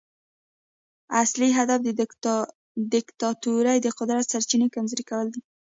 اصلي 1.23 1.47
هدف 1.57 1.79
د 1.83 1.89
دیکتاتورۍ 2.93 3.77
د 3.81 3.87
قدرت 3.99 4.25
سرچینې 4.31 4.67
کمزوري 4.75 5.03
کول 5.09 5.27
دي. 5.33 5.41